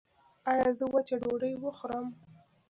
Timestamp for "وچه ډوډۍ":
0.93-1.53